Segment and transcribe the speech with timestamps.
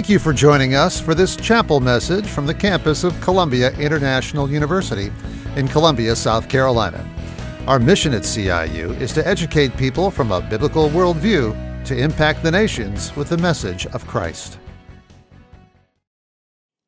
[0.00, 4.50] Thank you for joining us for this chapel message from the campus of Columbia International
[4.50, 5.12] University
[5.56, 7.06] in Columbia, South Carolina.
[7.66, 12.50] Our mission at CIU is to educate people from a biblical worldview to impact the
[12.50, 14.56] nations with the message of Christ.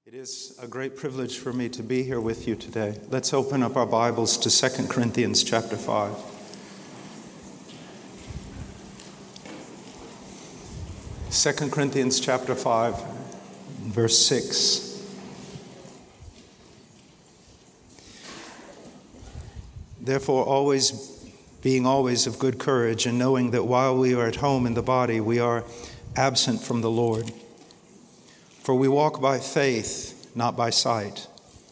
[0.06, 2.98] It is a great privilege for me to be here with you today.
[3.10, 6.31] Let's open up our Bibles to 2 Corinthians chapter 5.
[11.32, 13.02] 2 Corinthians chapter 5,
[13.84, 15.02] verse 6.
[19.98, 20.92] Therefore, always
[21.62, 24.82] being always of good courage, and knowing that while we are at home in the
[24.82, 25.64] body, we are
[26.16, 27.32] absent from the Lord.
[28.62, 31.28] For we walk by faith, not by sight.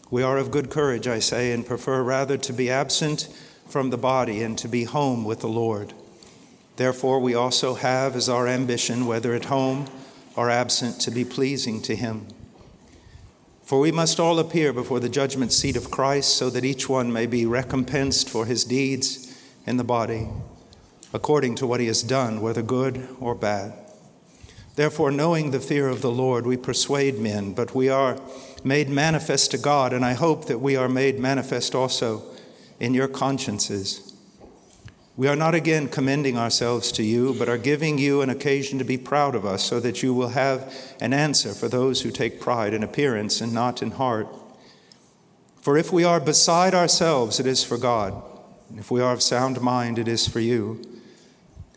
[0.09, 3.29] We are of good courage, I say, and prefer rather to be absent
[3.69, 5.93] from the body and to be home with the Lord.
[6.81, 9.85] Therefore, we also have as our ambition, whether at home
[10.35, 12.25] or absent, to be pleasing to Him.
[13.61, 17.13] For we must all appear before the judgment seat of Christ, so that each one
[17.13, 19.31] may be recompensed for his deeds
[19.67, 20.27] in the body,
[21.13, 23.73] according to what he has done, whether good or bad.
[24.75, 28.19] Therefore, knowing the fear of the Lord, we persuade men, but we are
[28.63, 32.23] made manifest to God, and I hope that we are made manifest also
[32.79, 34.10] in your consciences.
[35.17, 38.85] We are not again commending ourselves to you, but are giving you an occasion to
[38.85, 42.39] be proud of us, so that you will have an answer for those who take
[42.39, 44.27] pride in appearance and not in heart.
[45.61, 48.23] For if we are beside ourselves, it is for God.
[48.69, 50.81] And if we are of sound mind, it is for you.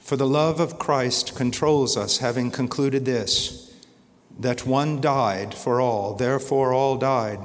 [0.01, 3.75] For the love of Christ controls us, having concluded this
[4.39, 7.39] that one died for all, therefore all died.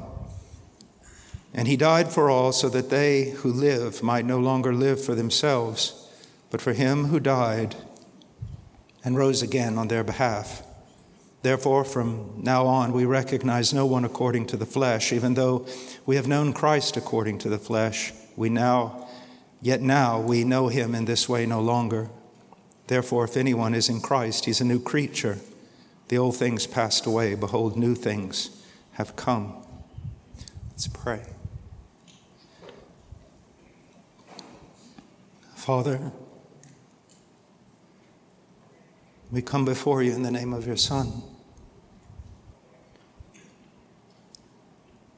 [1.53, 5.15] And he died for all so that they who live might no longer live for
[5.15, 6.07] themselves,
[6.49, 7.75] but for him who died
[9.03, 10.63] and rose again on their behalf.
[11.41, 15.65] Therefore, from now on, we recognize no one according to the flesh, even though
[16.05, 18.11] we have known Christ according to the flesh.
[18.35, 19.07] We now,
[19.61, 22.09] yet now, we know him in this way no longer.
[22.87, 25.37] Therefore, if anyone is in Christ, he's a new creature.
[26.09, 27.35] The old things passed away.
[27.35, 28.49] Behold, new things
[28.93, 29.53] have come.
[30.71, 31.23] Let's pray.
[35.69, 36.11] Father,
[39.29, 41.21] we come before you in the name of your Son.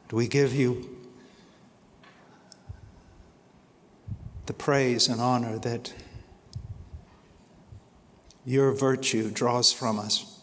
[0.09, 0.93] Do we give you
[4.45, 5.93] the praise and honor that
[8.43, 10.41] your virtue draws from us?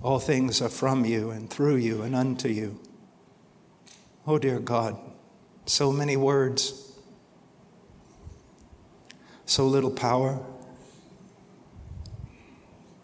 [0.00, 2.78] All things are from you and through you and unto you.
[4.28, 5.03] Oh, dear God.
[5.66, 6.92] So many words,
[9.46, 10.38] so little power,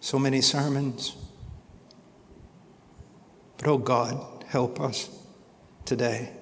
[0.01, 1.17] so many sermons.
[3.57, 5.09] But oh God, help us
[5.85, 6.33] today.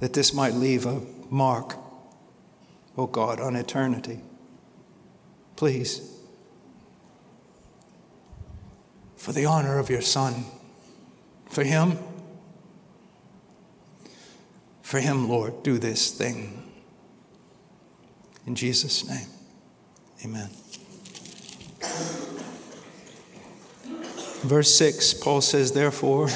[0.00, 1.76] That this might leave a mark,
[2.96, 4.20] oh God, on eternity.
[5.56, 6.12] Please,
[9.16, 10.44] for the honor of your Son.
[11.48, 11.98] For Him,
[14.82, 16.62] for Him, Lord, do this thing.
[18.46, 19.26] In Jesus' name,
[20.24, 20.50] amen.
[24.42, 26.28] Verse 6, Paul says, Therefore,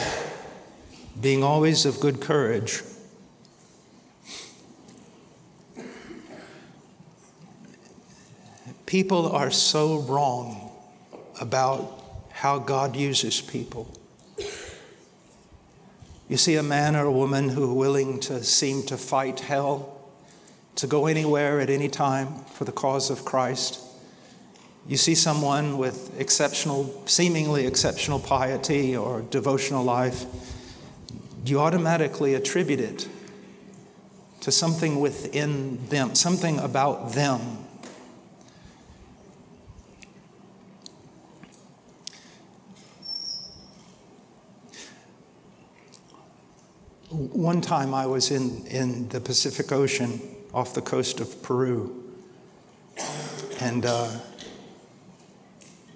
[1.20, 2.82] being always of good courage,
[8.86, 10.72] people are so wrong
[11.40, 13.99] about how God uses people.
[16.30, 19.98] You see a man or a woman who are willing to seem to fight hell,
[20.76, 23.80] to go anywhere at any time for the cause of Christ.
[24.86, 30.24] You see someone with exceptional, seemingly exceptional piety or devotional life,
[31.44, 33.08] you automatically attribute it
[34.42, 37.40] to something within them, something about them
[47.10, 50.20] One time I was in, in the Pacific Ocean
[50.54, 52.04] off the coast of Peru,
[53.58, 54.12] and uh,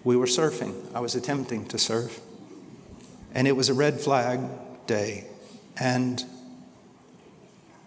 [0.02, 0.74] we were surfing.
[0.92, 2.20] I was attempting to surf,
[3.32, 4.40] and it was a red flag
[4.88, 5.26] day,
[5.78, 6.24] and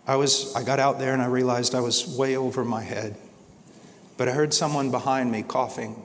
[0.08, 3.18] I was I got out there and I realized I was way over my head,
[4.16, 6.02] but I heard someone behind me coughing.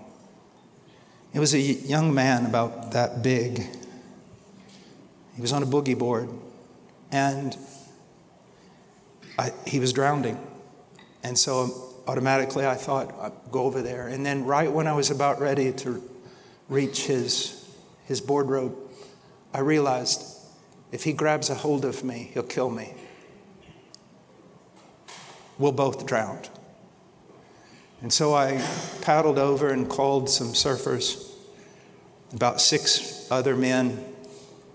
[1.33, 3.65] It was a young man about that big.
[5.37, 6.29] He was on a boogie board
[7.13, 7.57] and
[9.39, 10.41] I, he was drowning.
[11.23, 14.09] And so automatically I thought, I'd go over there.
[14.09, 16.03] And then, right when I was about ready to
[16.69, 17.69] reach his,
[18.07, 18.91] his board rope,
[19.55, 20.23] I realized
[20.91, 22.95] if he grabs a hold of me, he'll kill me.
[25.59, 26.41] We'll both drown.
[28.01, 28.61] And so I
[29.03, 31.31] paddled over and called some surfers,
[32.33, 34.05] about six other men.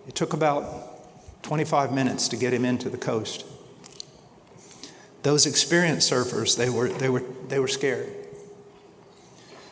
[0.07, 0.96] It took about
[1.41, 3.45] 25 minutes to get him into the coast.
[5.23, 8.09] Those experienced surfers, they were, they were, they were scared.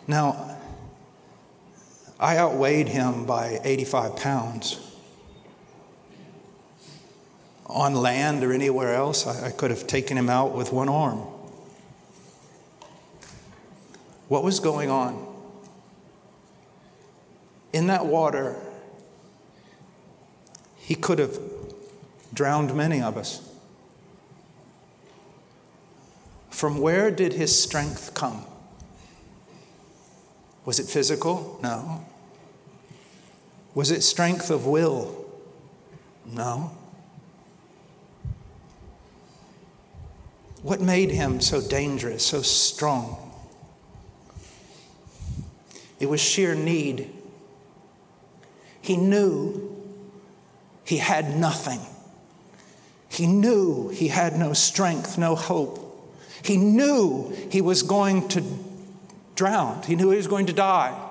[0.08, 0.58] Now,
[2.20, 4.82] I outweighed him by 85 pounds.
[7.68, 11.20] On land or anywhere else, I, I could have taken him out with one arm.
[14.28, 15.34] What was going on?
[17.74, 18.56] In that water,
[20.78, 21.38] he could have
[22.36, 23.42] drowned many of us.
[26.50, 28.46] From where did his strength come?
[30.66, 31.60] Was it physical?
[31.62, 32.06] No.
[33.74, 35.26] Was it strength of will?
[36.26, 36.72] No.
[40.62, 43.31] What made him so dangerous, so strong?
[46.00, 47.12] It was sheer need.
[48.81, 49.76] He knew
[50.84, 51.80] he had nothing.
[53.16, 55.82] He knew he had no strength, no hope.
[56.44, 58.44] He knew he was going to
[59.36, 61.02] drown, he knew he was going to die.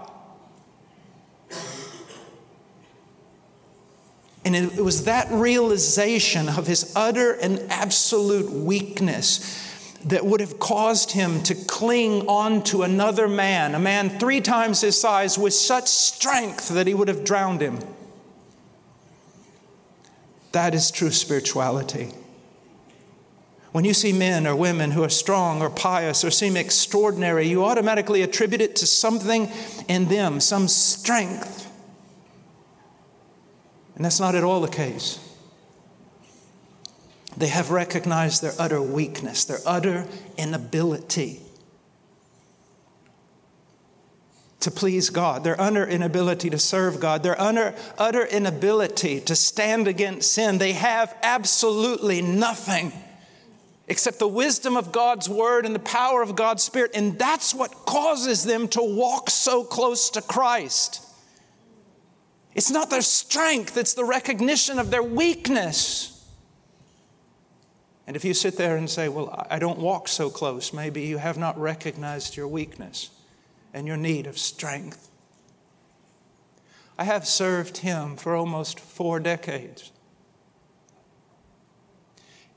[4.45, 9.63] And it was that realization of his utter and absolute weakness
[10.05, 14.83] that would have caused him to cling on to another man, a man three times
[14.83, 17.79] his size, with such strength that he would have drowned him.
[20.55, 22.13] That is true spirituality.
[23.73, 27.65] When you see men or women who are strong or pious or seem extraordinary, you
[27.65, 29.51] automatically attribute it to something
[29.89, 31.69] in them, some strength.
[33.97, 35.19] And that's not at all the case.
[37.37, 40.07] They have recognized their utter weakness, their utter
[40.39, 41.41] inability
[44.65, 49.87] to please God, their utter inability to serve God, their utter, utter inability to stand
[49.87, 50.59] against sin.
[50.59, 52.93] They have absolutely nothing
[53.87, 56.93] except the wisdom of God's word and the power of God's spirit.
[56.95, 61.03] And that's what causes them to walk so close to Christ.
[62.55, 66.11] It's not their strength, it's the recognition of their weakness.
[68.07, 71.19] And if you sit there and say, Well, I don't walk so close, maybe you
[71.19, 73.11] have not recognized your weakness
[73.75, 75.11] and your need of strength.
[76.97, 79.91] I have served Him for almost four decades.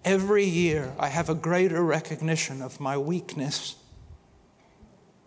[0.06, 3.76] Every year, I have a greater recognition of my weakness,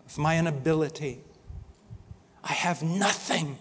[0.07, 1.19] of my inability.
[2.43, 3.59] I have nothing.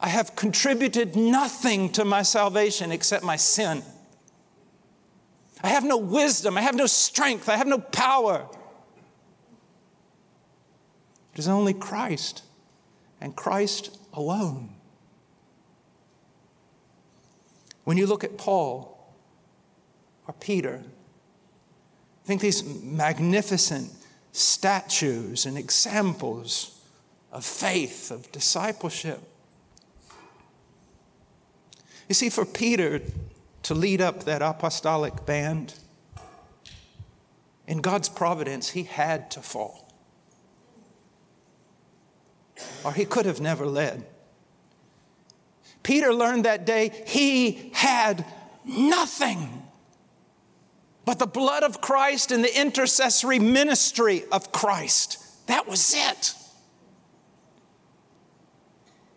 [0.00, 3.82] I have contributed nothing to my salvation except my sin.
[5.62, 6.58] I have no wisdom.
[6.58, 7.48] I have no strength.
[7.48, 8.48] I have no power.
[11.38, 12.42] It is only Christ
[13.20, 14.70] and Christ alone.
[17.84, 19.14] When you look at Paul
[20.26, 20.82] or Peter,
[22.24, 23.92] think these magnificent
[24.32, 26.84] statues and examples
[27.30, 29.20] of faith, of discipleship.
[32.08, 33.00] You see, for Peter,
[33.62, 35.74] to lead up that apostolic band.
[37.68, 39.87] In God's providence, he had to fall.
[42.84, 44.04] Or he could have never led.
[45.82, 48.24] Peter learned that day he had
[48.64, 49.62] nothing
[51.04, 55.46] but the blood of Christ and the intercessory ministry of Christ.
[55.46, 56.34] That was it.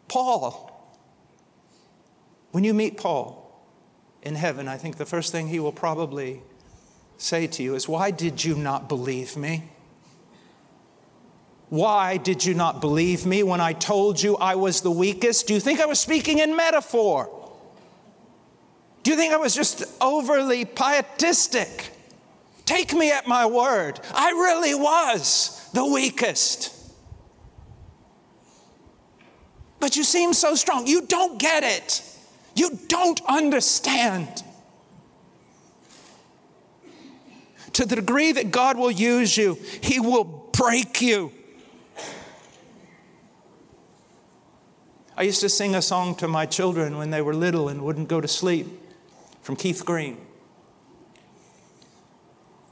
[0.07, 0.71] Paul,
[2.51, 3.41] when you meet Paul,
[4.23, 6.41] in heaven, I think the first thing he will probably
[7.17, 9.69] say to you is, Why did you not believe me?
[11.71, 15.47] Why did you not believe me when I told you I was the weakest?
[15.47, 17.29] Do you think I was speaking in metaphor?
[19.03, 21.91] Do you think I was just overly pietistic?
[22.65, 24.01] Take me at my word.
[24.13, 26.75] I really was the weakest.
[29.79, 30.87] But you seem so strong.
[30.87, 32.03] You don't get it.
[32.53, 34.43] You don't understand.
[37.71, 41.31] To the degree that God will use you, He will break you.
[45.21, 48.07] I used to sing a song to my children when they were little and wouldn't
[48.07, 48.65] go to sleep
[49.43, 50.17] from Keith Green.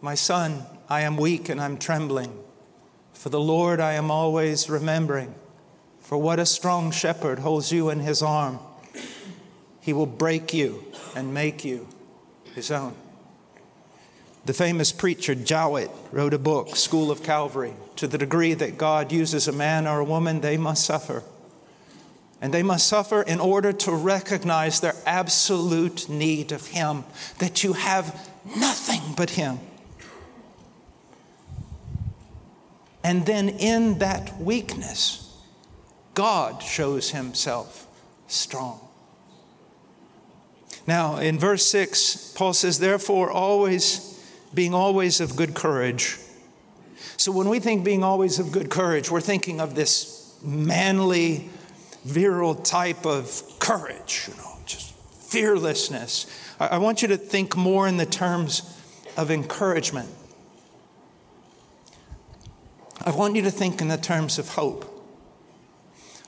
[0.02, 2.36] My son, I am weak and I'm trembling.
[3.14, 5.36] For the Lord I am always remembering.
[6.00, 8.58] For what a strong shepherd holds you in his arm.
[9.80, 11.88] He will break you and make you
[12.56, 12.96] his own.
[14.46, 17.76] The famous preacher Jowett wrote a book, School of Calvary.
[17.98, 21.22] To the degree that God uses a man or a woman, they must suffer.
[22.42, 27.04] And they must suffer in order to recognize their absolute need of Him,
[27.40, 29.60] that you have nothing but Him.
[33.04, 35.38] And then in that weakness,
[36.14, 37.88] God shows Himself
[38.28, 38.80] strong.
[40.88, 44.10] Now, in verse 6, Paul says, Therefore, always
[44.54, 46.18] being always of good courage.
[47.18, 51.50] So when we think being always of good courage, we're thinking of this manly,
[52.04, 54.94] virile type of courage, you know, just
[55.30, 56.26] fearlessness.
[56.60, 58.64] I want you to think more in the terms
[59.18, 60.10] of encouragement.
[63.06, 64.86] I want you to think in the terms of hope.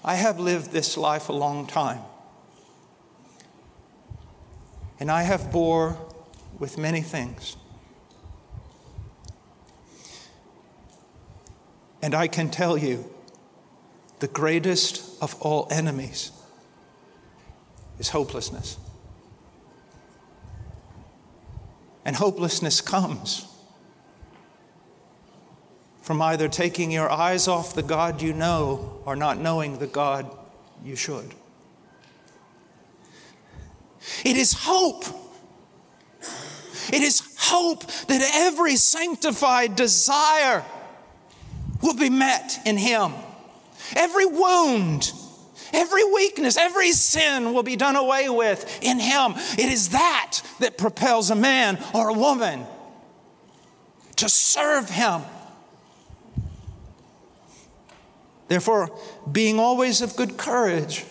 [0.03, 2.01] I have lived this life a long time.
[4.99, 5.97] And I have bore
[6.59, 7.57] with many things.
[12.01, 13.11] And I can tell you,
[14.21, 16.31] the greatest of all enemies
[17.97, 18.77] is hopelessness.
[22.05, 23.47] And hopelessness comes
[26.03, 30.29] from either taking your eyes off the God you know or not knowing the God
[30.85, 31.33] you should.
[34.23, 35.05] It is hope.
[36.93, 40.63] It is hope that every sanctified desire
[41.81, 43.13] will be met in Him.
[43.95, 45.11] Every wound,
[45.73, 49.33] every weakness, every sin will be done away with in Him.
[49.57, 52.65] It is that that propels a man or a woman
[54.17, 55.21] to serve Him.
[58.47, 58.91] Therefore,
[59.31, 61.05] being always of good courage,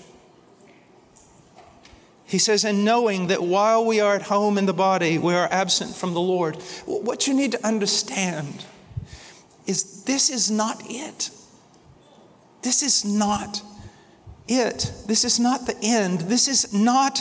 [2.30, 5.48] he says, and knowing that while we are at home in the body, we are
[5.50, 6.54] absent from the Lord.
[6.86, 8.64] What you need to understand
[9.66, 11.30] is this is not it.
[12.62, 13.62] This is not
[14.48, 14.92] it.
[15.06, 16.20] This is not the end.
[16.22, 17.20] This is not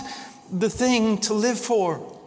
[0.52, 2.18] the thing to live for.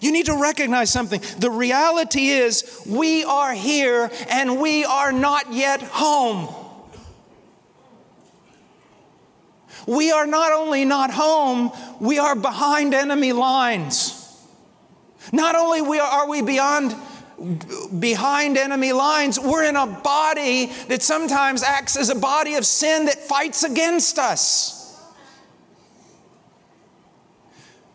[0.00, 1.20] You need to recognize something.
[1.38, 6.52] The reality is, we are here and we are not yet home.
[9.86, 14.20] We are not only not home, we are behind enemy lines.
[15.32, 16.94] Not only are we beyond
[17.98, 23.06] behind enemy lines, we're in a body that sometimes acts as a body of sin
[23.06, 24.84] that fights against us.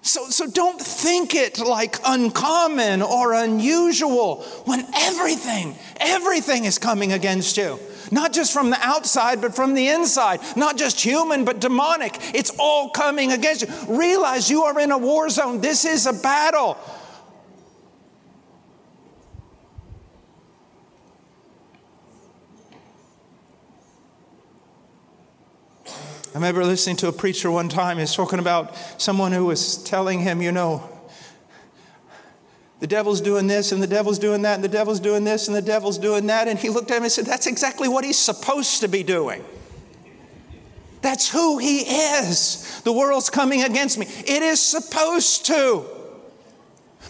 [0.01, 7.57] So, so don't think it like uncommon or unusual when everything, everything is coming against
[7.57, 7.79] you.
[8.11, 10.39] Not just from the outside, but from the inside.
[10.55, 12.17] Not just human, but demonic.
[12.33, 13.95] It's all coming against you.
[13.95, 15.61] Realize you are in a war zone.
[15.61, 16.77] This is a battle.
[26.31, 27.97] I remember listening to a preacher one time.
[27.97, 30.87] He was talking about someone who was telling him, you know,
[32.79, 35.57] the devil's doing this and the devil's doing that and the devil's doing this and
[35.57, 36.47] the devil's doing that.
[36.47, 39.43] And he looked at him and said, That's exactly what he's supposed to be doing.
[41.01, 42.81] That's who he is.
[42.83, 44.05] The world's coming against me.
[44.05, 45.85] It is supposed to.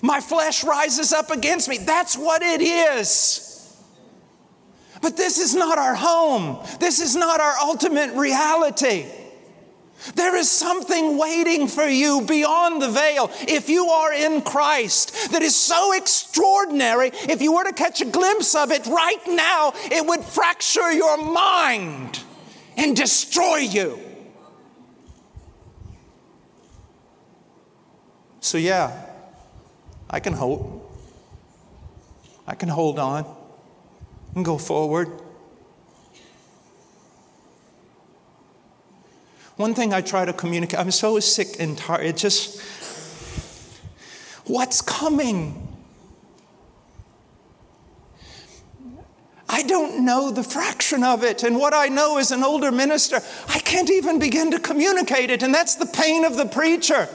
[0.01, 1.79] My flesh rises up against me.
[1.79, 3.48] That's what it is.
[5.01, 6.65] But this is not our home.
[6.79, 9.05] This is not our ultimate reality.
[10.15, 15.41] There is something waiting for you beyond the veil if you are in Christ that
[15.41, 17.11] is so extraordinary.
[17.13, 21.17] If you were to catch a glimpse of it right now, it would fracture your
[21.17, 22.19] mind
[22.77, 23.99] and destroy you.
[28.39, 29.05] So, yeah,
[30.09, 30.77] I can hope.
[32.47, 33.38] I can hold on
[34.35, 35.09] and go forward.
[39.55, 42.05] One thing I try to communicate, I'm so sick and tired.
[42.05, 42.61] It just,
[44.45, 45.67] what's coming?
[49.49, 51.43] I don't know the fraction of it.
[51.43, 53.19] And what I know as an older minister,
[53.49, 55.43] I can't even begin to communicate it.
[55.43, 57.09] And that's the pain of the preacher.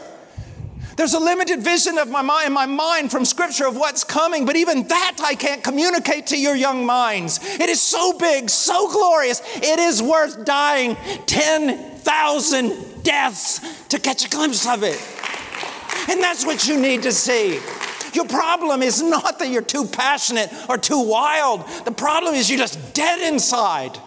[0.96, 4.56] There's a limited vision of my mind, my mind from scripture of what's coming, but
[4.56, 7.40] even that I can't communicate to your young minds.
[7.42, 9.42] It is so big, so glorious.
[9.56, 10.96] It is worth dying
[11.26, 15.00] 10,000 deaths to catch a glimpse of it.
[16.08, 17.58] And that's what you need to see.
[18.12, 21.66] Your problem is not that you're too passionate or too wild.
[21.84, 23.98] The problem is you're just dead inside.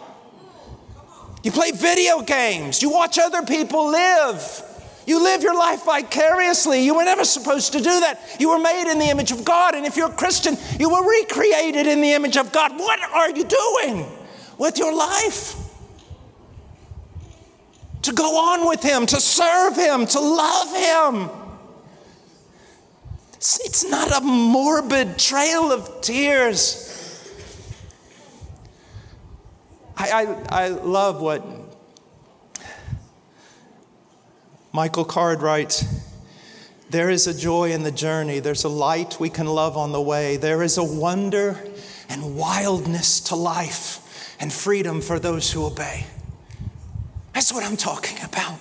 [1.42, 4.64] You play video games, you watch other people live.
[5.08, 6.84] You live your life vicariously.
[6.84, 8.20] You were never supposed to do that.
[8.38, 9.74] You were made in the image of God.
[9.74, 12.78] And if you're a Christian, you were recreated in the image of God.
[12.78, 14.06] What are you doing
[14.58, 15.54] with your life?
[18.02, 21.30] To go on with Him, to serve Him, to love Him.
[23.36, 26.84] It's not a morbid trail of tears.
[29.96, 30.10] I,
[30.50, 31.42] I, I love what
[34.72, 35.84] Michael Card writes
[36.90, 40.00] There is a joy in the journey, there's a light we can love on the
[40.00, 41.58] way, there is a wonder
[42.08, 46.06] and wildness to life and freedom for those who obey.
[47.34, 48.58] That's what I'm talking about.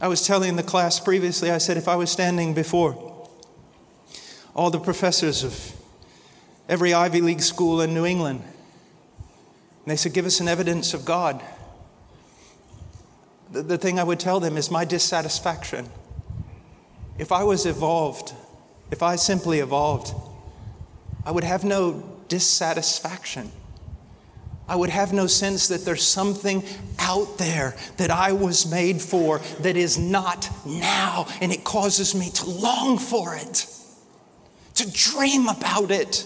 [0.00, 3.26] I was telling the class previously, I said if I was standing before
[4.54, 5.72] all the professors of
[6.68, 11.04] every Ivy League school in New England, and they said, Give us an evidence of
[11.04, 11.42] God.
[13.52, 15.88] The, the thing I would tell them is my dissatisfaction.
[17.18, 18.32] If I was evolved,
[18.90, 20.14] if I simply evolved,
[21.24, 23.50] I would have no dissatisfaction.
[24.68, 26.62] I would have no sense that there's something
[27.00, 32.30] out there that I was made for that is not now, and it causes me
[32.30, 33.66] to long for it,
[34.76, 36.24] to dream about it.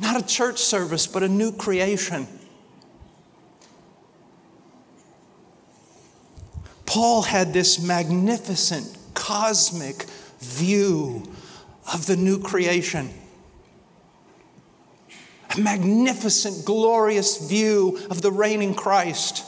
[0.00, 2.26] Not a church service, but a new creation.
[6.90, 10.06] Paul had this magnificent cosmic
[10.40, 11.22] view
[11.94, 13.10] of the new creation.
[15.56, 19.44] A magnificent, glorious view of the reigning Christ.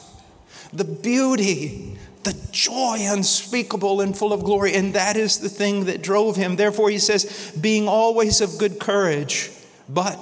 [0.73, 4.75] The beauty, the joy unspeakable and full of glory.
[4.75, 6.55] And that is the thing that drove him.
[6.55, 9.51] Therefore, he says, being always of good courage.
[9.88, 10.16] But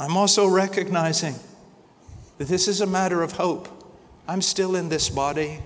[0.00, 1.36] I'm also recognizing
[2.38, 3.68] that this is a matter of hope.
[4.26, 5.60] I'm still in this body.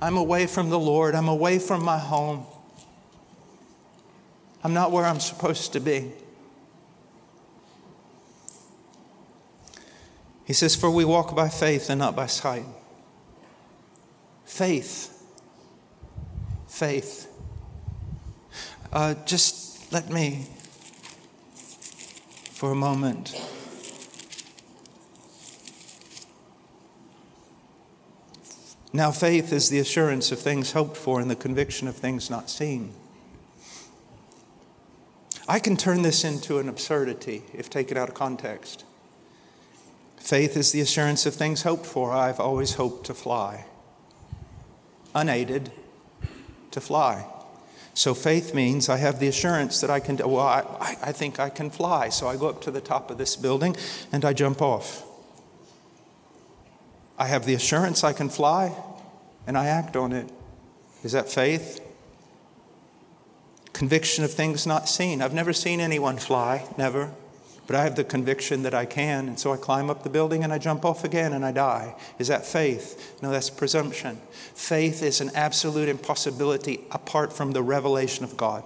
[0.00, 1.14] I'm away from the Lord.
[1.14, 2.46] I'm away from my home.
[4.62, 6.12] I'm not where I'm supposed to be.
[10.44, 12.64] He says, For we walk by faith and not by sight.
[14.44, 15.12] Faith.
[16.68, 17.32] Faith.
[18.92, 20.46] Uh, just let me,
[22.52, 23.34] for a moment,
[28.96, 32.48] Now, faith is the assurance of things hoped for and the conviction of things not
[32.48, 32.94] seen.
[35.46, 38.86] I can turn this into an absurdity if taken out of context.
[40.16, 42.10] Faith is the assurance of things hoped for.
[42.10, 43.66] I've always hoped to fly,
[45.14, 45.72] unaided,
[46.70, 47.26] to fly.
[47.92, 51.50] So faith means I have the assurance that I can, well, I, I think I
[51.50, 52.08] can fly.
[52.08, 53.76] So I go up to the top of this building
[54.10, 55.02] and I jump off.
[57.18, 58.74] I have the assurance I can fly
[59.46, 60.30] and I act on it.
[61.02, 61.80] Is that faith?
[63.72, 65.22] Conviction of things not seen.
[65.22, 67.12] I've never seen anyone fly, never.
[67.66, 70.44] But I have the conviction that I can, and so I climb up the building
[70.44, 71.96] and I jump off again and I die.
[72.18, 73.20] Is that faith?
[73.22, 74.20] No, that's presumption.
[74.54, 78.62] Faith is an absolute impossibility apart from the revelation of God.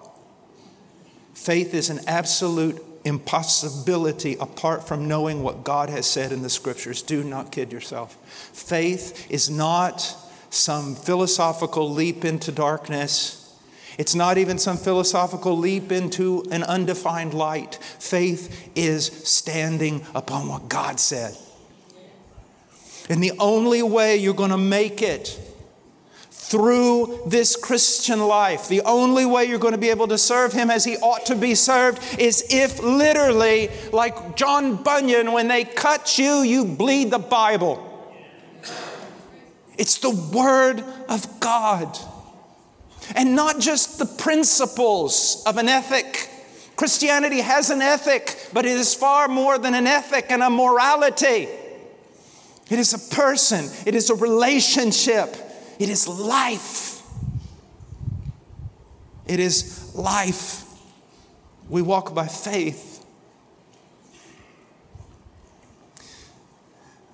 [1.33, 7.03] Faith is an absolute impossibility apart from knowing what God has said in the scriptures.
[7.03, 8.17] Do not kid yourself.
[8.53, 10.17] Faith is not
[10.51, 13.37] some philosophical leap into darkness.
[13.99, 17.77] It's not even some philosophical leap into an undefined light.
[17.99, 21.37] Faith is standing upon what God said.
[23.09, 25.39] And the only way you're going to make it
[26.51, 28.67] through this Christian life.
[28.67, 31.37] The only way you're going to be able to serve Him as He ought to
[31.37, 37.21] be served is if literally, like John Bunyan, when they cut you, you bleed the
[37.21, 37.87] Bible.
[39.79, 41.97] It's the Word of God.
[43.15, 46.29] And not just the principles of an ethic.
[46.75, 51.49] Christianity has an ethic, but it is far more than an ethic and a morality.
[52.71, 55.37] It is a person, it is a relationship,
[55.81, 57.03] it is life.
[59.27, 60.66] It is life.
[61.71, 63.03] We walk by faith.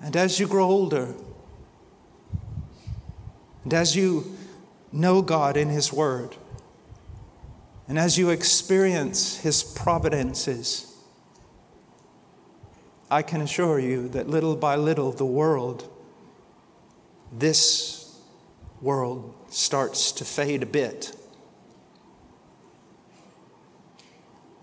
[0.01, 1.13] And as you grow older,
[3.63, 4.35] and as you
[4.91, 6.35] know God in His Word,
[7.87, 10.93] and as you experience His providences,
[13.09, 15.89] I can assure you that little by little the world,
[17.31, 17.96] this
[18.81, 21.15] world starts to fade a bit,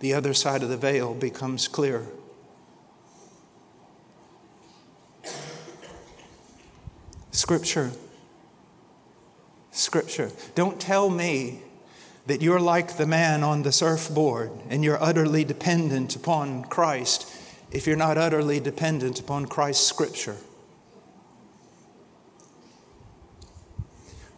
[0.01, 2.07] the other side of the veil becomes clear.
[7.31, 7.91] Scripture.
[9.71, 10.31] Scripture.
[10.55, 11.63] Don't tell me
[12.27, 17.31] that you're like the man on the surfboard and you're utterly dependent upon Christ
[17.71, 20.37] if you're not utterly dependent upon Christ's Scripture.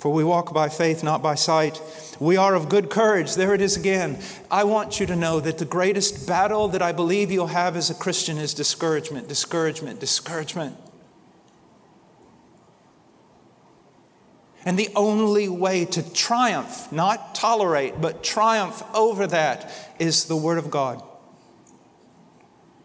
[0.07, 1.83] For we walk by faith, not by sight.
[2.21, 3.35] We are of good courage.
[3.35, 4.21] There it is again.
[4.53, 7.91] I want you to know that the greatest battle that I believe you'll have as
[7.91, 10.77] a Christian is discouragement, discouragement, discouragement.
[14.65, 20.59] And the only way to triumph, not tolerate, but triumph over that is the Word
[20.59, 21.03] of God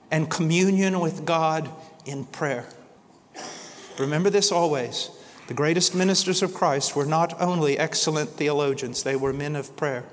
[0.09, 1.69] and communion with God
[2.03, 2.65] in prayer.
[3.99, 5.11] Remember this always.
[5.51, 10.05] The greatest ministers of Christ were not only excellent theologians, they were men of prayer.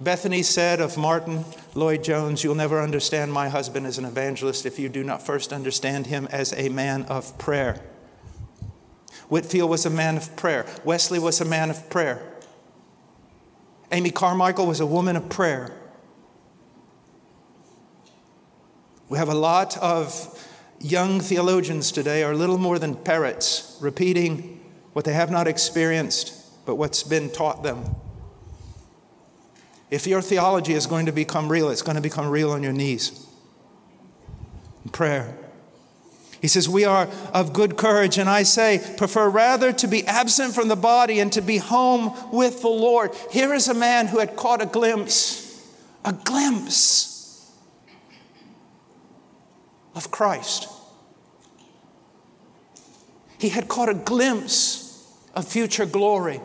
[0.00, 4.88] Bethan said of Martyn Lloyd-Jones, You'll never understand my husband as an evangelist if you
[4.88, 7.80] do not first understand him as a man of prayer.
[9.28, 10.64] Whitefield was a man of prayer.
[10.84, 12.22] Wesley was a man of prayer.
[13.90, 15.76] Amy Carmichael was a woman of prayer.
[19.08, 24.57] We have a lot of young theologians today are little more than parrots repeating
[24.92, 26.34] what they have not experienced,
[26.66, 27.84] but what's been taught them.
[29.90, 32.72] If your theology is going to become real, it's going to become real on your
[32.72, 33.26] knees.
[34.84, 35.34] In prayer.
[36.40, 40.54] He says, We are of good courage, and I say, prefer rather to be absent
[40.54, 43.12] from the body and to be home with the Lord.
[43.30, 45.66] Here is a man who had caught a glimpse,
[46.04, 47.50] a glimpse
[49.94, 50.68] of Christ.
[53.38, 56.40] He had caught a glimpse of future glory.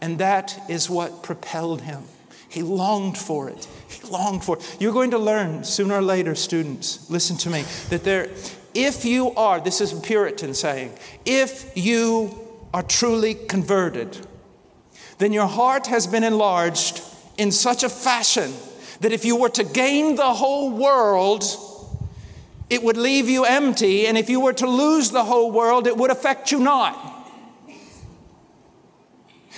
[0.00, 2.04] And that is what propelled him.
[2.48, 3.66] He longed for it.
[3.88, 4.76] He longed for it.
[4.78, 8.30] You're going to learn sooner or later, students, listen to me, that there,
[8.72, 10.92] if you are, this is a Puritan saying,
[11.24, 12.38] if you
[12.72, 14.26] are truly converted,
[15.18, 17.02] then your heart has been enlarged
[17.36, 18.52] in such a fashion
[19.00, 21.44] that if you were to gain the whole world,
[22.68, 25.96] it would leave you empty, and if you were to lose the whole world, it
[25.96, 27.15] would affect you not.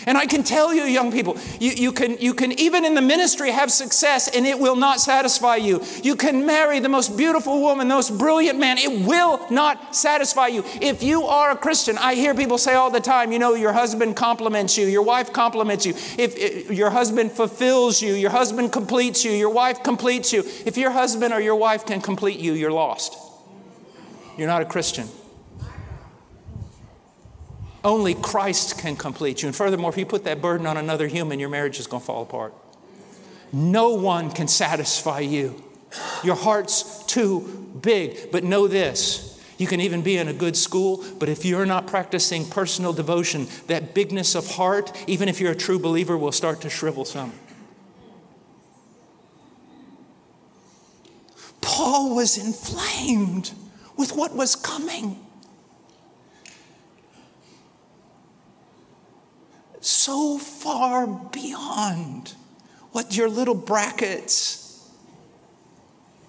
[0.07, 3.03] And I can tell you, young people, you, you, can, you can even in the
[3.03, 5.83] ministry have success and it will not satisfy you.
[6.03, 8.79] You can marry the most beautiful woman, the most brilliant man.
[8.79, 10.65] It will not satisfy you.
[10.81, 13.73] If you are a Christian, I hear people say all the time, you know, your
[13.73, 15.95] husband compliments you, your wife compliments you.
[15.95, 20.41] If, if your husband fulfills you, your husband completes you, your wife completes you.
[20.65, 23.17] If your husband or your wife can complete you, you're lost.
[24.37, 25.09] You're not a Christian.
[27.89, 29.49] Only Christ can complete you.
[29.49, 32.07] And furthermore, if you put that burden on another human, your marriage is going to
[32.07, 32.53] fall apart.
[33.51, 35.65] No one can satisfy you.
[36.23, 37.41] Your heart's too
[37.81, 38.31] big.
[38.31, 41.87] But know this you can even be in a good school, but if you're not
[41.87, 46.61] practicing personal devotion, that bigness of heart, even if you're a true believer, will start
[46.61, 47.33] to shrivel some.
[51.63, 53.53] Paul was inflamed
[53.97, 55.25] with what was coming.
[60.09, 62.35] so far beyond
[62.93, 64.89] what your little brackets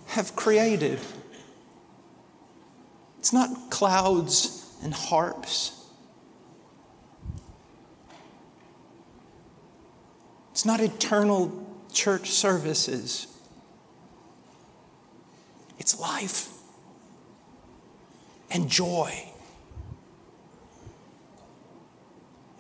[0.08, 0.99] have created.
[3.19, 5.75] It's not clouds and harps.
[10.51, 13.27] It's not eternal church services.
[15.77, 16.49] It's life
[18.51, 19.28] and joy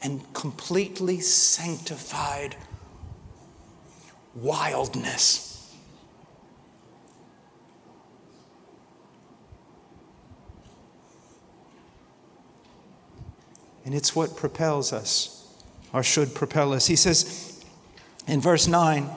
[0.01, 2.55] and completely sanctified
[4.35, 5.49] wildness.
[13.85, 15.51] And it's what propels us,
[15.93, 16.85] or should propel us.
[16.85, 17.65] He says
[18.27, 19.09] in verse 9,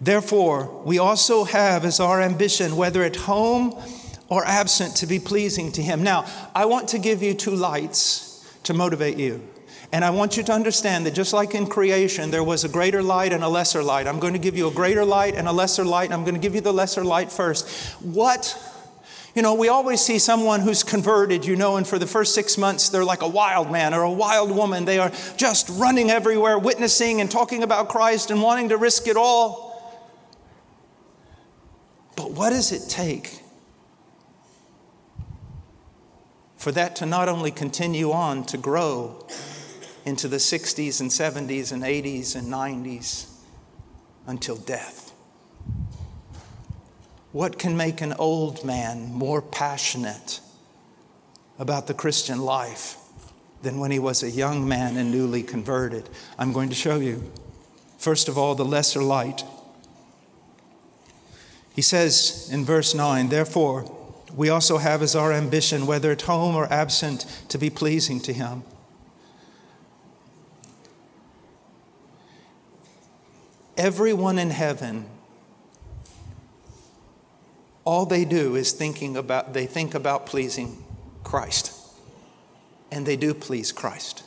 [0.00, 3.74] Therefore, we also have as our ambition, whether at home
[4.28, 6.02] or absent, to be pleasing to Him.
[6.02, 9.46] Now, I want to give you two lights to motivate you.
[9.92, 13.02] And I want you to understand that just like in creation, there was a greater
[13.02, 14.06] light and a lesser light.
[14.06, 16.40] I'm going to give you a greater light and a lesser light, I'm going to
[16.40, 17.68] give you the lesser light first.
[18.02, 18.58] What
[19.36, 22.56] you know, we always see someone who's converted, you know, and for the first six
[22.56, 24.86] months, they're like a wild man or a wild woman.
[24.86, 29.16] They are just running everywhere, witnessing and talking about Christ and wanting to risk it
[29.18, 29.66] all.
[32.16, 33.42] But what does it take
[36.56, 39.26] for that to not only continue on to grow,
[40.06, 43.28] into the 60s and 70s and 80s and 90s
[44.26, 45.12] until death.
[47.32, 50.40] What can make an old man more passionate
[51.58, 52.96] about the Christian life
[53.62, 56.08] than when he was a young man and newly converted?
[56.38, 57.30] I'm going to show you.
[57.98, 59.42] First of all, the lesser light.
[61.74, 63.92] He says in verse 9, Therefore,
[64.34, 68.32] we also have as our ambition, whether at home or absent, to be pleasing to
[68.32, 68.62] Him.
[73.76, 75.06] Everyone in heaven,
[77.84, 80.82] all they do is thinking about, they think about pleasing
[81.24, 81.72] Christ.
[82.90, 84.22] And they do please Christ.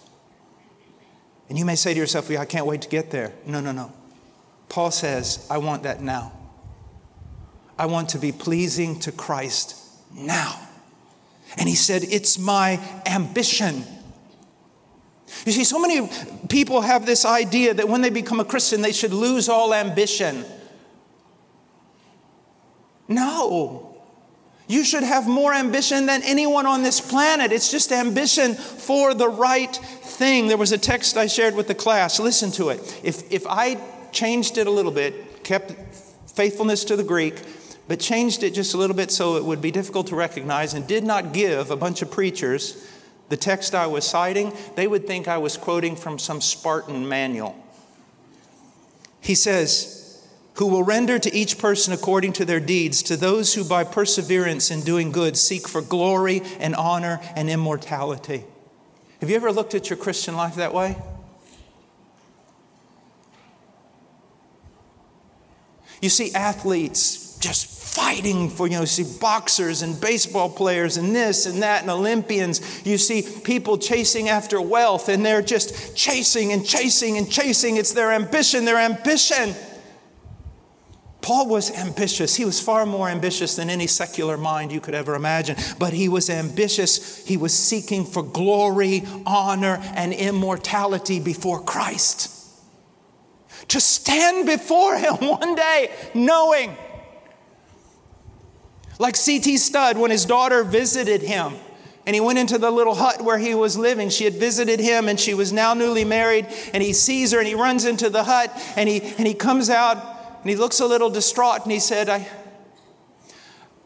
[1.49, 3.33] And you may say to yourself, I can't wait to get there.
[3.45, 3.91] No, no, no.
[4.69, 6.31] Paul says, I want that now.
[7.77, 9.75] I want to be pleasing to Christ
[10.13, 10.59] now.
[11.57, 13.83] And he said, It's my ambition.
[15.49, 16.07] You see, so many
[16.47, 20.45] people have this idea that when they become a Christian, they should lose all ambition.
[23.07, 23.99] No.
[24.67, 27.51] You should have more ambition than anyone on this planet.
[27.51, 30.49] It's just ambition for the right thing.
[30.49, 32.19] There was a text I shared with the class.
[32.19, 33.01] Listen to it.
[33.03, 33.81] If, if I
[34.11, 35.71] changed it a little bit, kept
[36.29, 37.41] faithfulness to the Greek,
[37.87, 40.85] but changed it just a little bit so it would be difficult to recognize and
[40.85, 42.85] did not give a bunch of preachers
[43.29, 47.55] the text I was citing, they would think I was quoting from some Spartan manual.
[49.21, 53.63] He says, Who will render to each person according to their deeds, to those who
[53.63, 58.43] by perseverance in doing good seek for glory and honor and immortality.
[59.21, 60.97] Have you ever looked at your Christian life that way?
[66.01, 71.45] You see athletes just fighting for, you know, see boxers and baseball players and this
[71.45, 72.85] and that and Olympians.
[72.85, 77.77] You see people chasing after wealth and they're just chasing and chasing and chasing.
[77.77, 79.55] It's their ambition, their ambition.
[81.21, 82.35] Paul was ambitious.
[82.35, 85.57] He was far more ambitious than any secular mind you could ever imagine.
[85.77, 87.25] But he was ambitious.
[87.25, 92.35] He was seeking for glory, honor, and immortality before Christ.
[93.69, 96.75] To stand before him one day knowing
[98.99, 99.57] like C.T.
[99.57, 101.55] Studd, when his daughter visited him,
[102.05, 104.09] and he went into the little hut where he was living.
[104.09, 106.47] She had visited him, and she was now newly married.
[106.73, 109.69] And he sees her, and he runs into the hut, and he, and he comes
[109.69, 109.97] out,
[110.41, 112.27] and he looks a little distraught, and he said, I,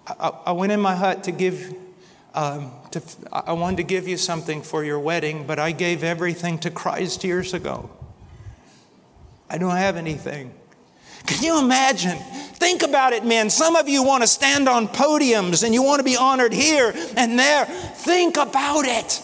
[0.07, 1.75] I, I went in my hut to give,
[2.33, 6.59] um, to, I wanted to give you something for your wedding, but I gave everything
[6.59, 7.89] to Christ years ago.
[9.49, 10.53] I don't have anything.
[11.25, 12.17] Can you imagine?
[12.17, 13.49] Think about it, men.
[13.49, 16.93] Some of you want to stand on podiums and you want to be honored here
[17.17, 17.65] and there.
[17.65, 19.21] Think about it.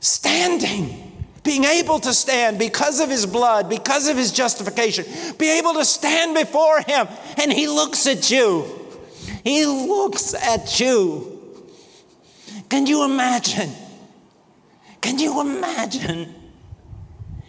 [0.00, 5.04] Standing, being able to stand because of his blood, because of his justification,
[5.38, 7.06] be able to stand before him
[7.38, 8.64] and he looks at you.
[9.44, 11.32] He looks at you.
[12.68, 13.70] Can you imagine?
[15.00, 16.34] Can you imagine?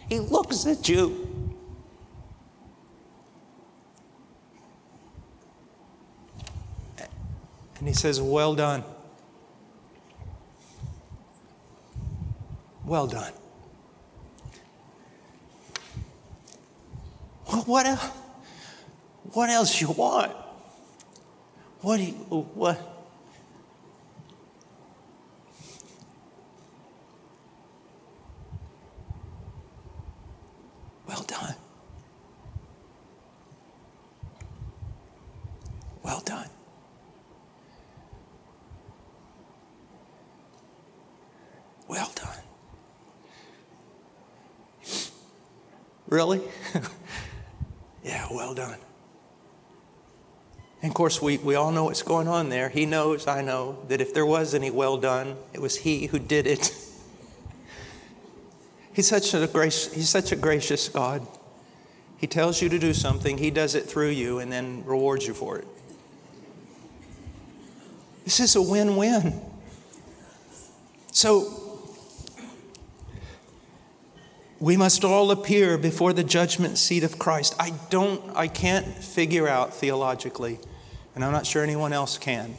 [0.08, 1.23] He looks at you.
[7.84, 8.82] And he says, Well done.
[12.86, 13.30] Well done.
[17.66, 17.86] What,
[19.34, 20.32] what else you want?
[21.82, 22.80] What do you, what?
[31.06, 31.54] Well done.
[36.02, 36.48] Well done.
[41.86, 42.28] Well done.
[46.14, 46.40] Really?
[48.04, 48.78] yeah, well done.
[50.80, 52.68] And of course, we, we all know what's going on there.
[52.68, 56.20] He knows, I know, that if there was any well done, it was he who
[56.20, 56.72] did it.
[58.92, 61.26] he's, such a grace, he's such a gracious God.
[62.16, 65.34] He tells you to do something, he does it through you, and then rewards you
[65.34, 65.66] for it.
[68.22, 69.40] This is a win win.
[71.10, 71.63] So,
[74.64, 77.54] we must all appear before the judgment seat of Christ.
[77.58, 80.58] I don't, I can't figure out theologically,
[81.14, 82.54] and I'm not sure anyone else can,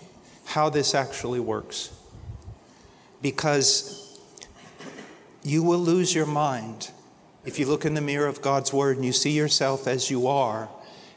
[0.45, 1.91] how this actually works.
[3.23, 4.19] Because
[5.41, 6.91] you will lose your mind
[7.43, 10.27] if you look in the mirror of God's Word and you see yourself as you
[10.27, 10.69] are,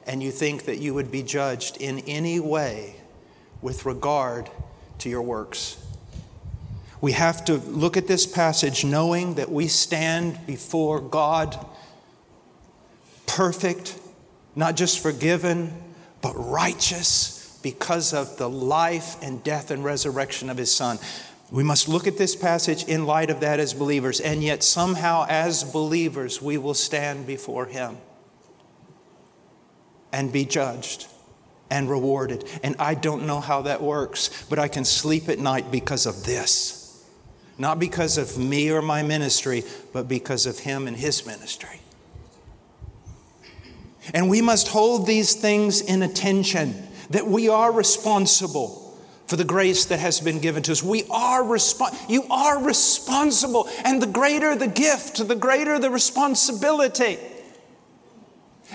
[0.07, 2.97] and you think that you would be judged in any way
[3.61, 4.49] with regard
[5.01, 5.85] to your works.
[7.01, 11.65] We have to look at this passage knowing that we stand before God
[13.27, 13.97] perfect,
[14.57, 15.73] not just forgiven,
[16.21, 20.99] but righteous because of the life and death and resurrection of His Son.
[21.51, 25.25] We must look at this passage in light of that as believers, and yet somehow,
[25.29, 27.97] as believers, we will stand before Him
[30.13, 31.07] and be judged
[31.71, 32.45] and rewarded.
[32.63, 36.25] And I don't know how that works, but I can sleep at night because of
[36.25, 36.88] this.
[37.59, 41.81] Not because of me or my ministry, but because of Him and His ministry.
[44.15, 48.85] And we must hold these things in attention that we are responsible
[49.27, 50.83] for the grace that has been given to us.
[50.83, 57.19] We are resp- you are responsible, and the greater the gift, the greater the responsibility.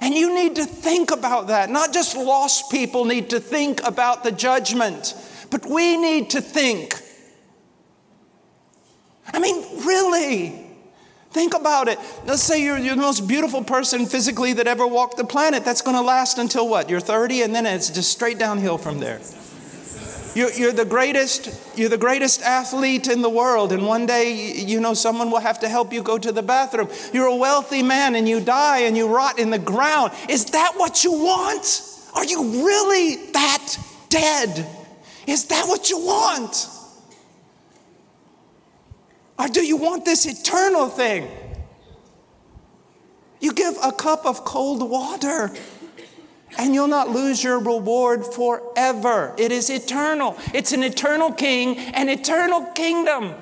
[0.01, 1.69] And you need to think about that.
[1.69, 5.15] Not just lost people need to think about the judgment,
[5.49, 6.99] but we need to think.
[9.33, 10.63] I mean, really.
[11.31, 11.97] Think about it.
[12.25, 15.65] Let's say you're, you're, the most beautiful person physically that ever walked the planet.
[15.65, 16.91] That's going to last until what?
[16.91, 19.19] You're 30, and then it's just straight downhill from there.
[20.35, 24.79] You're, you're, the greatest, you're the greatest athlete in the world, and one day, you
[24.79, 26.89] know, someone will have to help you go to the bathroom.
[27.13, 30.11] You're a wealthy man, and you die and you rot in the ground.
[30.29, 31.81] Is that what you want?
[32.13, 33.77] Are you really that
[34.09, 34.67] dead?
[35.25, 36.67] Is that what you want?
[39.37, 41.29] Or do you want this eternal thing?
[43.39, 45.51] You give a cup of cold water
[46.57, 49.33] and you'll not lose your reward forever.
[49.37, 50.37] It is eternal.
[50.53, 53.33] It's an eternal king, an eternal kingdom.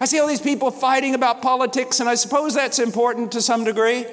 [0.00, 3.64] I see all these people fighting about politics, and I suppose that's important to some
[3.64, 4.06] degree.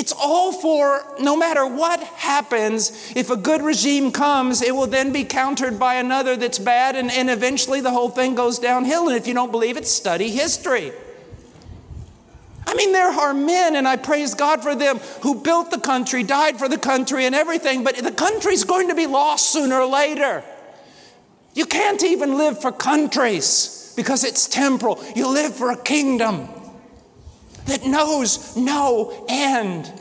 [0.00, 5.12] It's all for no matter what happens, if a good regime comes, it will then
[5.12, 9.08] be countered by another that's bad, and, and eventually the whole thing goes downhill.
[9.08, 10.92] And if you don't believe it, study history.
[12.66, 16.22] I mean, there are men, and I praise God for them, who built the country,
[16.22, 19.86] died for the country, and everything, but the country's going to be lost sooner or
[19.86, 20.42] later.
[21.52, 25.04] You can't even live for countries because it's temporal.
[25.14, 26.48] You live for a kingdom
[27.66, 29.92] that knows no end,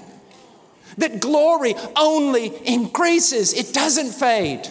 [0.97, 4.67] that glory only increases, it doesn't fade.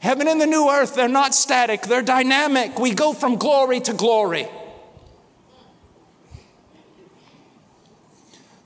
[0.00, 2.78] Heaven and the new earth, they're not static, they're dynamic.
[2.78, 4.48] We go from glory to glory.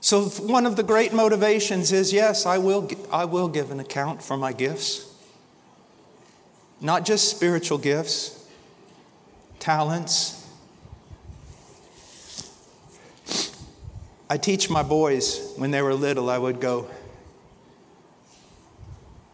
[0.01, 4.23] So, one of the great motivations is yes, I will, I will give an account
[4.23, 5.05] for my gifts.
[6.79, 8.47] Not just spiritual gifts,
[9.59, 10.36] talents.
[14.29, 16.89] I teach my boys when they were little, I would go,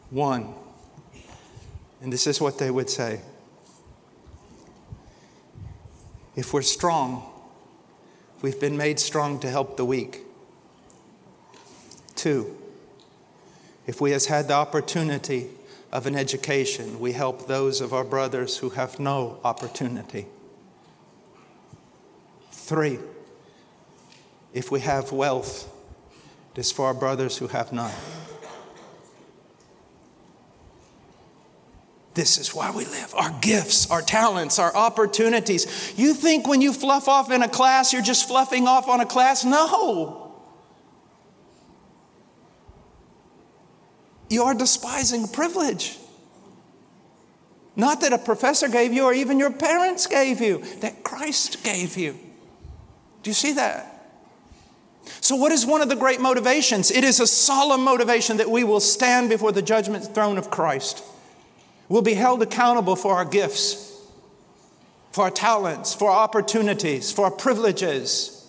[0.10, 0.54] one.
[2.02, 3.22] And this is what they would say
[6.36, 7.24] If we're strong,
[8.42, 10.22] we've been made strong to help the weak.
[12.16, 12.58] Two,
[13.86, 15.50] if we has had the opportunity
[15.92, 20.26] of an education, we help those of our brothers who have no opportunity.
[22.52, 22.98] Three,
[24.54, 25.70] if we have wealth,
[26.56, 27.94] it is for our brothers who have none.
[32.14, 33.14] This is why we live.
[33.16, 35.94] Our gifts, our talents, our opportunities.
[35.98, 39.06] You think when you fluff off in a class, you're just fluffing off on a
[39.06, 39.44] class?
[39.44, 40.24] No.
[44.34, 45.98] you are despising privilege.
[47.76, 51.98] Not that a professor gave you or even your parents gave you, that Christ gave
[51.98, 52.14] you.
[53.22, 53.93] Do you see that?
[55.22, 56.92] So, what is one of the great motivations?
[56.92, 61.04] It is a solemn motivation that we will stand before the judgment throne of Christ.
[61.90, 64.02] We'll be held accountable for our gifts,
[65.12, 68.40] for our talents, for our opportunities, for our privileges.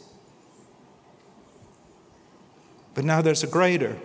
[2.95, 3.99] But now there's a greater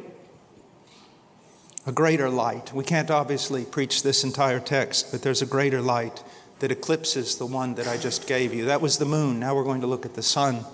[1.86, 2.72] a greater light.
[2.74, 6.24] We can't obviously preach this entire text, but there's a greater light
[6.60, 8.66] that eclipses the one that I just gave you.
[8.66, 9.40] That was the moon.
[9.40, 10.66] Now we're going to look at the sun.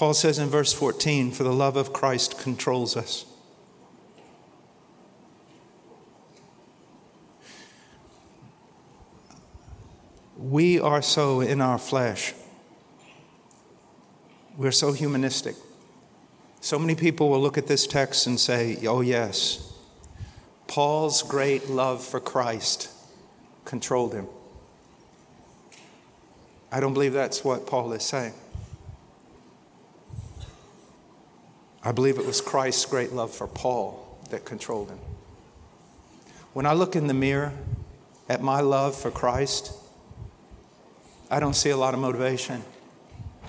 [0.00, 3.26] Paul says in verse 14, For the love of Christ controls us.
[10.38, 12.32] We are so in our flesh.
[14.56, 15.54] We're so humanistic.
[16.62, 19.70] So many people will look at this text and say, oh, yes,
[20.66, 22.88] Paul's great love for Christ
[23.66, 24.28] controlled him.
[26.72, 28.32] I don't believe that's what Paul is saying.
[31.82, 34.98] I believe it was Christ's great love for Paul that controlled him.
[36.52, 37.52] When I look in the mirror
[38.28, 39.72] at my love for Christ,
[41.30, 42.62] I don't see a lot of motivation.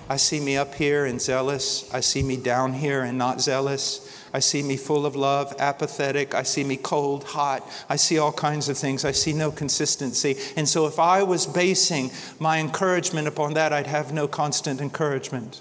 [0.08, 1.92] I see me up here and zealous.
[1.92, 4.08] I see me down here and not zealous.
[4.34, 6.34] I see me full of love, apathetic.
[6.34, 7.68] I see me cold, hot.
[7.88, 9.04] I see all kinds of things.
[9.04, 10.36] I see no consistency.
[10.56, 15.60] And so, if I was basing my encouragement upon that, I'd have no constant encouragement.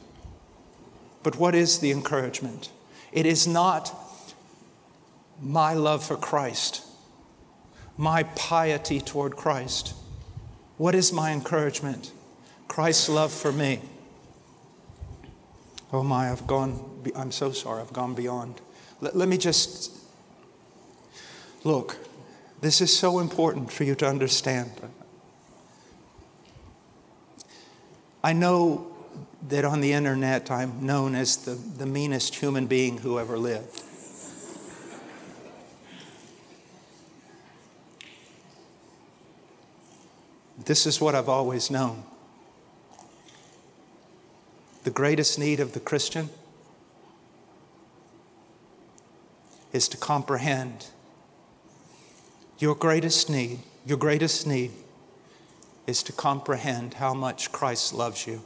[1.23, 2.69] But what is the encouragement?
[3.11, 3.93] It is not
[5.41, 6.85] my love for Christ,
[7.97, 9.93] my piety toward Christ.
[10.77, 12.11] What is my encouragement?
[12.67, 13.81] Christ's love for me.
[15.93, 18.61] Oh my, I've gone, I'm so sorry, I've gone beyond.
[19.01, 19.91] Let, let me just
[21.63, 21.97] look,
[22.61, 24.71] this is so important for you to understand.
[28.23, 28.90] I know
[29.47, 33.83] that on the internet I'm known as the, the meanest human being who ever lived.
[40.65, 42.03] This is what I've always known
[44.83, 46.29] the greatest need of the Christian
[49.71, 50.87] is to comprehend
[52.57, 54.71] your greatest need, your greatest need
[55.87, 58.41] is to comprehend how much Christ loves you.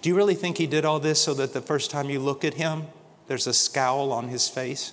[0.00, 2.44] Do you really think he did all this so that the first time you look
[2.44, 2.86] at him,
[3.26, 4.92] there's a scowl on his face?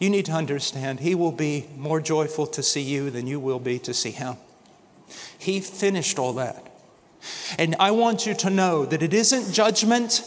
[0.00, 3.60] You need to understand, he will be more joyful to see you than you will
[3.60, 4.36] be to see him.
[5.38, 6.70] He finished all that.
[7.58, 10.22] And I want you to know that it isn't judgment,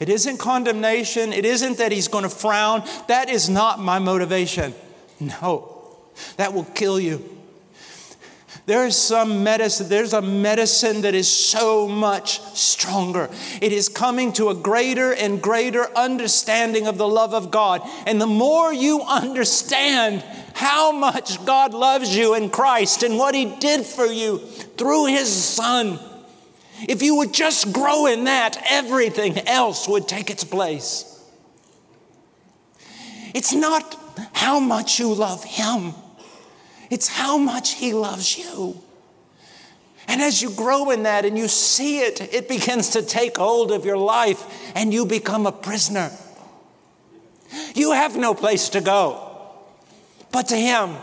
[0.00, 2.82] it isn't condemnation, it isn't that he's going to frown.
[3.08, 4.74] That is not my motivation.
[5.20, 5.96] No,
[6.36, 7.35] that will kill you.
[8.64, 13.28] There is some medicine, there's a medicine that is so much stronger.
[13.60, 17.82] It is coming to a greater and greater understanding of the love of God.
[18.06, 23.44] And the more you understand how much God loves you in Christ and what He
[23.44, 25.98] did for you through His Son.
[26.88, 31.12] If you would just grow in that, everything else would take its place.
[33.34, 34.00] It's not
[34.32, 35.92] how much you love Him,
[36.90, 38.80] it's how much He loves you.
[40.08, 43.72] And as you grow in that and you see it, it begins to take hold
[43.72, 46.12] of your life and you become a prisoner.
[47.74, 49.22] You have no place to go
[50.32, 50.94] but to Him.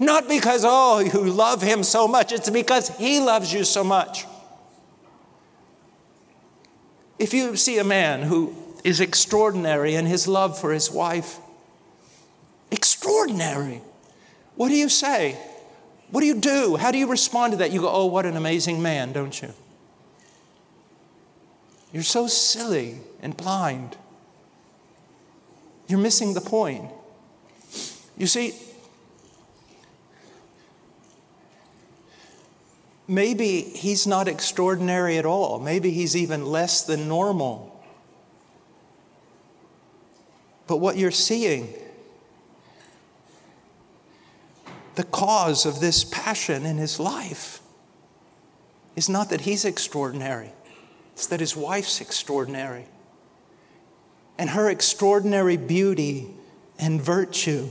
[0.00, 4.24] Not because, oh, you love Him so much, it's because He loves you so much.
[7.18, 11.38] If you see a man who is extraordinary in his love for his wife,
[12.70, 13.80] extraordinary,
[14.56, 15.38] what do you say?
[16.10, 16.76] What do you do?
[16.76, 17.72] How do you respond to that?
[17.72, 19.52] You go, oh, what an amazing man, don't you?
[21.92, 23.96] You're so silly and blind.
[25.88, 26.90] You're missing the point.
[28.16, 28.54] You see,
[33.06, 35.58] maybe he's not extraordinary at all.
[35.58, 37.70] Maybe he's even less than normal.
[40.66, 41.74] But what you're seeing,
[44.96, 47.60] the cause of this passion in his life,
[48.96, 50.52] is not that he's extraordinary,
[51.12, 52.86] it's that his wife's extraordinary.
[54.36, 56.26] And her extraordinary beauty
[56.78, 57.68] and virtue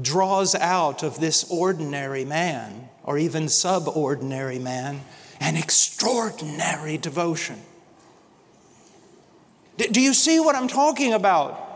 [0.00, 5.02] draws out of this ordinary man, or even subordinary man,
[5.40, 7.56] an extraordinary devotion.
[9.76, 11.67] Do you see what I'm talking about?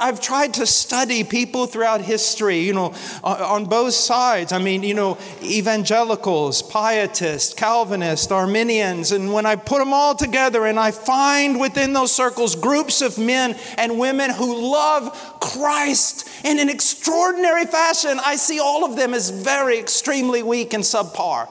[0.00, 4.50] I've tried to study people throughout history, you know, on both sides.
[4.50, 10.64] I mean, you know, evangelicals, pietists, Calvinists, Arminians, and when I put them all together
[10.64, 16.58] and I find within those circles groups of men and women who love Christ in
[16.58, 21.46] an extraordinary fashion, I see all of them as very extremely weak and subpar.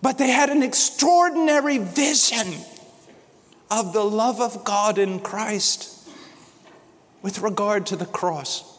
[0.00, 2.54] But they had an extraordinary vision
[3.68, 5.97] of the love of God in Christ
[7.22, 8.78] with regard to the cross.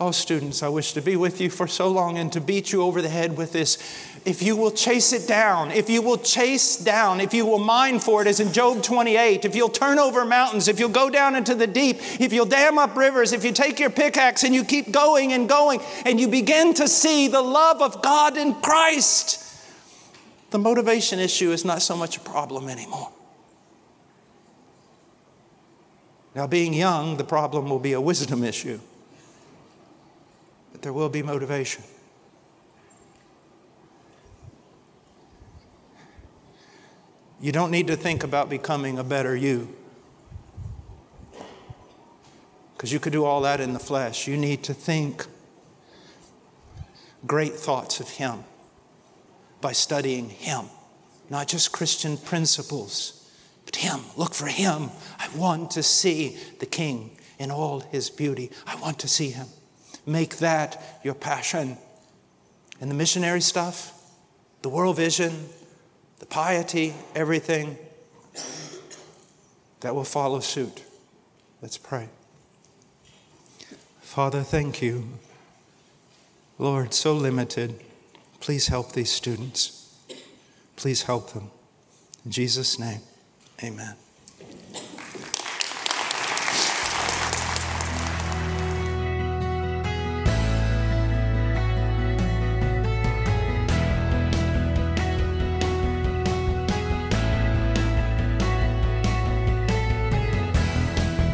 [0.00, 2.82] Oh, students, I wish to be with you for so long and to beat you
[2.82, 3.78] over the head with this.
[4.24, 8.00] If you will chase it down, if you will chase down, if you will mine
[8.00, 11.36] for it, as in Job 28, if you'll turn over mountains, if you'll go down
[11.36, 14.64] into the deep, if you'll dam up rivers, if you take your pickaxe and you
[14.64, 19.42] keep going and going, and you begin to see the love of God in Christ,
[20.50, 23.12] the motivation issue is not so much a problem anymore.
[26.34, 28.80] Now, being young, the problem will be a wisdom issue,
[30.72, 31.84] but there will be motivation.
[37.40, 39.74] You don't need to think about becoming a better you.
[42.72, 44.26] Because you could do all that in the flesh.
[44.26, 45.26] You need to think
[47.26, 48.44] great thoughts of Him
[49.60, 50.66] by studying Him,
[51.30, 53.23] not just Christian principles,
[53.76, 54.00] Him.
[54.16, 54.90] Look for Him.
[55.18, 58.50] I want to see the King in all His beauty.
[58.66, 59.46] I want to see Him.
[60.06, 61.78] Make that your passion.
[62.80, 63.92] And the missionary stuff,
[64.62, 65.48] the world vision,
[66.18, 67.78] the piety, everything
[69.80, 70.82] that will follow suit.
[71.60, 72.08] Let's pray.
[74.00, 75.04] Father, thank you.
[76.58, 77.80] Lord, so limited.
[78.40, 79.96] Please help these students.
[80.76, 81.50] Please help them.
[82.24, 83.00] In Jesus' name,
[83.62, 83.96] amen.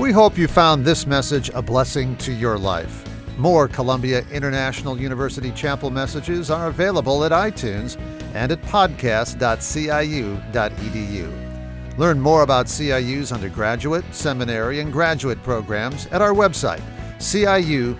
[0.00, 3.04] We hope you found this message a blessing to your life.
[3.38, 8.00] More Columbia International University Chapel messages are available at iTunes
[8.34, 11.49] and at podcast.ciu.edu.
[11.98, 16.82] Learn more about CIU's undergraduate, seminary, and graduate programs at our website,
[17.18, 17.94] ciu.edu.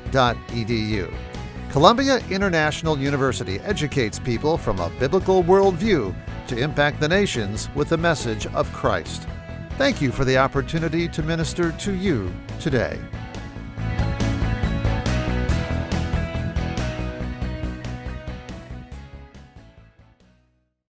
[1.70, 6.14] Columbia International University educates people from a biblical worldview
[6.49, 9.28] to impact the nations with the message of Christ.
[9.78, 12.99] Thank you for the opportunity to minister to you today.